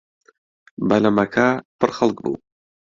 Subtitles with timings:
[0.89, 1.47] بەلەمەکە
[1.79, 2.35] پڕ خەڵک بوو.